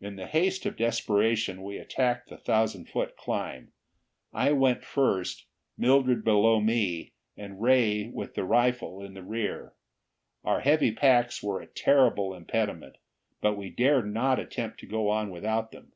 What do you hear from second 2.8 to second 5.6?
foot climb. I went first,